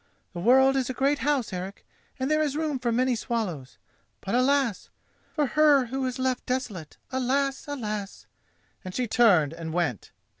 [0.33, 1.85] The world is a great house, Eric,
[2.19, 3.77] and there is room for many swallows.
[4.21, 4.89] But alas!
[5.35, 8.25] for her who is left desolate—alas, alas!"
[8.83, 10.09] And she turned and went.